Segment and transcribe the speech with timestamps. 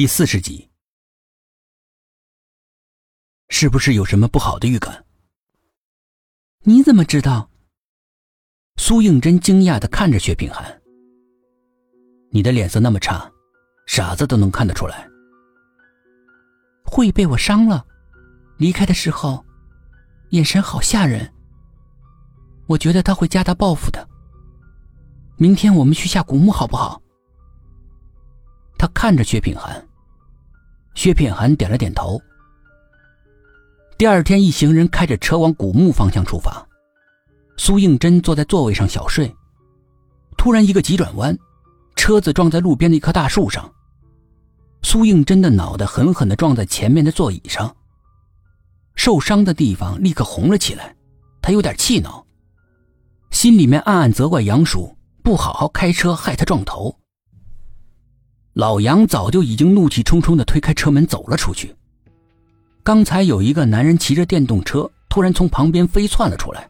[0.00, 0.70] 第四十集，
[3.50, 5.04] 是不是有什么不好的预感？
[6.60, 7.50] 你怎么知道？
[8.76, 10.80] 苏应真惊讶的看着薛品涵。
[12.30, 13.30] 你的脸色那么差，
[13.86, 15.06] 傻子都能看得出来。
[16.86, 17.86] 会被我伤了，
[18.56, 19.44] 离开的时候，
[20.30, 21.30] 眼神好吓人。
[22.68, 24.08] 我觉得他会加大报复的。
[25.36, 27.02] 明天我们去下古墓好不好？
[28.78, 29.86] 他看着薛品涵。
[31.00, 32.20] 薛品涵点了点头。
[33.96, 36.68] 第二天，一行人开着车往古墓方向出发。
[37.56, 39.34] 苏应真坐在座位上小睡，
[40.36, 41.34] 突然一个急转弯，
[41.96, 43.72] 车子撞在路边的一棵大树上。
[44.82, 47.74] 苏应真的脑袋狠狠地撞在前面的座椅上，
[48.94, 50.94] 受伤的地方立刻红了起来。
[51.40, 52.26] 他有点气恼，
[53.30, 56.94] 心里面暗暗责怪杨叔不好好开车，害他撞头。
[58.54, 61.74] 老杨早就已经怒气冲冲地推开车门走了出去。
[62.82, 66.68] 刚才有一个男人骑着电动车，突然从旁边飞窜了出来。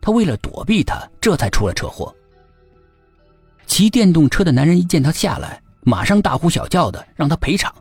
[0.00, 2.12] 他为了躲避他，这才出了车祸。
[3.66, 7.72] 骑电动车的男人一见他下来，马上大呼小叫的让他赔偿。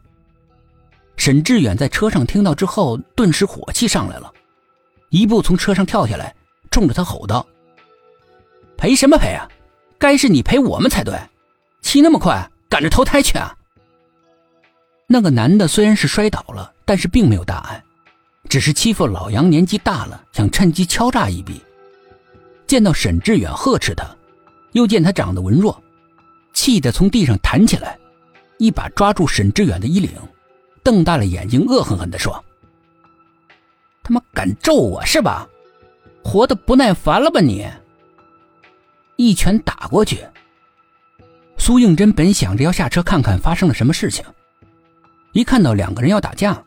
[1.15, 4.31] 沈志远在车上听到之后，顿时火气上来了，
[5.09, 6.35] 一步从车上跳下来，
[6.69, 7.43] 冲着他吼道
[8.77, 9.49] ：“赔什么赔啊？
[9.97, 11.17] 该是你赔我们才对，
[11.81, 13.55] 骑那么快！”赶着投胎去啊！
[15.07, 17.83] 那个男的虽然是摔倒了，但是并没有大碍，
[18.49, 21.61] 只是欺负老杨年纪大了，想趁机敲诈一笔。
[22.65, 24.05] 见到沈志远呵斥他，
[24.73, 25.81] 又见他长得文弱，
[26.53, 27.97] 气得从地上弹起来，
[28.57, 30.11] 一把抓住沈志远的衣领，
[30.83, 32.43] 瞪大了眼睛，恶狠狠地说
[34.03, 35.47] ：“他妈敢咒我是吧？
[36.21, 37.65] 活得不耐烦了吧你？”
[39.15, 40.27] 一拳打过去。
[41.67, 44.23] 苏应真本想着要下车看看发生了什么事情，
[45.33, 46.63] 一看到两个人要打架，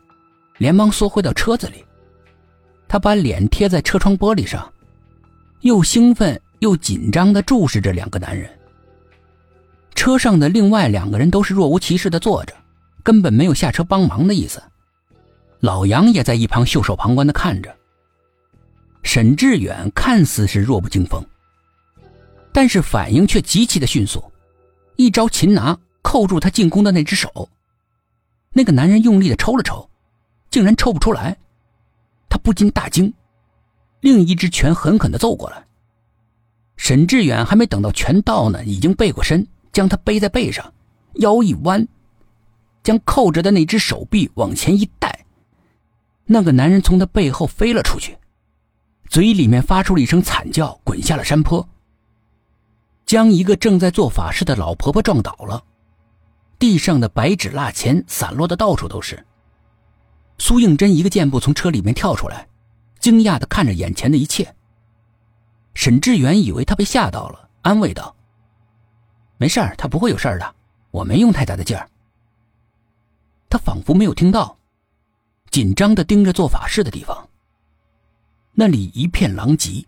[0.59, 1.83] 连忙缩回到车子里。
[2.87, 4.71] 他把脸贴在车窗玻璃上，
[5.61, 8.47] 又兴奋又紧张地注视着两个男人。
[9.95, 12.53] 车上的另外两个人都是若无其事地坐着，
[13.01, 14.61] 根本没有下车帮忙的意思。
[15.61, 17.75] 老杨也在一旁袖手旁观地看着。
[19.01, 21.25] 沈志远看似是弱不禁风，
[22.51, 24.23] 但是反应却极其的迅速。
[24.95, 27.49] 一招擒拿，扣住他进攻的那只手。
[28.53, 29.89] 那个男人用力的抽了抽，
[30.49, 31.37] 竟然抽不出来。
[32.29, 33.13] 他不禁大惊，
[33.99, 35.65] 另一只拳狠狠的揍过来。
[36.77, 40.73] 沈志远还没等到拳到呢，已经背过身，将他背在背上，
[41.15, 41.87] 腰一弯，
[42.83, 45.25] 将扣着的那只手臂往前一带。
[46.25, 48.17] 那个男人从他背后飞了出去，
[49.09, 51.67] 嘴里面发出了一声惨叫，滚下了山坡。
[53.11, 55.61] 将一个正在做法事的老婆婆撞倒了，
[56.57, 59.21] 地上的白纸蜡钱散落的到处都是。
[60.37, 62.47] 苏应真一个箭步从车里面跳出来，
[63.01, 64.55] 惊讶的看着眼前的一切。
[65.73, 68.15] 沈志远以为他被吓到了，安慰道
[69.35, 70.55] ：“没事儿，他不会有事儿的，
[70.91, 71.89] 我没用太大的劲儿。”
[73.51, 74.57] 他仿佛没有听到，
[75.49, 77.27] 紧张的盯着做法事的地方。
[78.53, 79.85] 那里一片狼藉。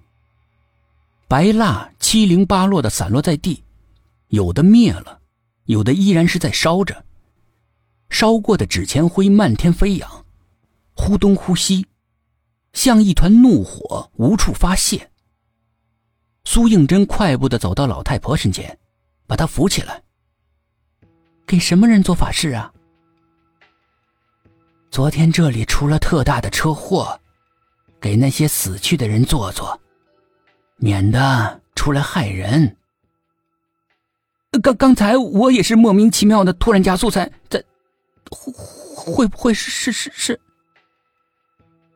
[1.33, 3.63] 白蜡七零八落的散落在地，
[4.27, 5.19] 有的灭了，
[5.65, 7.03] 有的依然是在烧着。
[8.11, 10.25] 烧过的纸钱灰漫天飞扬，
[10.95, 11.87] 忽东忽西，
[12.73, 15.09] 像一团怒火无处发泄。
[16.43, 18.77] 苏应真快步的走到老太婆身前，
[19.25, 20.03] 把她扶起来。
[21.47, 22.71] 给什么人做法事啊？
[24.91, 27.19] 昨天这里出了特大的车祸，
[27.99, 29.79] 给那些死去的人做做。
[30.77, 32.77] 免得出来害人。
[34.61, 37.63] 刚刚才我也是莫名其妙的突然加速才在，
[38.29, 38.53] 会
[38.95, 40.39] 会不会是是是是？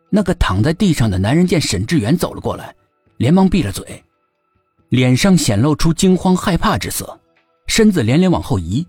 [0.10, 2.74] 那个躺在地上的男人见沈志远走了过来，
[3.18, 4.04] 连忙闭了嘴，
[4.90, 7.20] 脸上显露出惊慌害怕之色，
[7.68, 8.88] 身子连连往后移。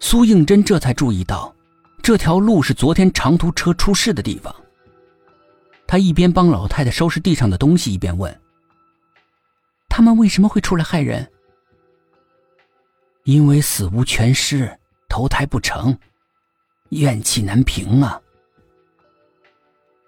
[0.00, 1.54] 苏应真这才注意到，
[2.02, 4.54] 这条路是昨天长途车出事的地方。
[5.86, 8.40] 他一边帮老太太收拾地上的东西，一边问。
[9.96, 11.26] 他们为什么会出来害人？
[13.24, 14.78] 因为死无全尸，
[15.08, 15.98] 投胎不成，
[16.90, 18.20] 怨气难平啊！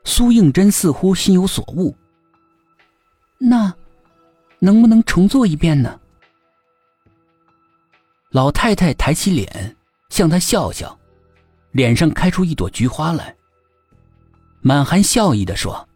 [0.04, 1.96] 苏应真似乎心有所悟。
[3.38, 3.74] 那
[4.58, 5.98] 能不能重做一遍呢？
[8.28, 9.74] 老太太抬起脸
[10.10, 11.00] 向他笑笑，
[11.70, 13.34] 脸上开出一朵菊花来，
[14.60, 15.88] 满含笑意的说：“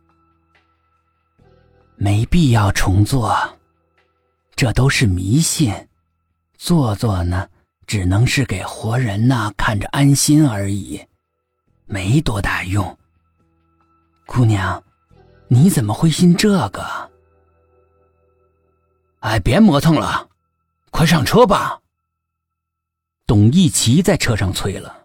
[1.96, 3.30] 没必要重做。”
[4.62, 5.75] 这都是迷信，
[6.56, 7.49] 做做呢，
[7.85, 11.05] 只能是给活人呐看着安心而已，
[11.85, 12.97] 没多大用。
[14.25, 14.81] 姑娘，
[15.49, 17.11] 你怎么会信这个？
[19.19, 20.29] 哎，别磨蹭了，
[20.93, 21.81] 快上车吧。
[23.26, 25.01] 董一奇在车上催了。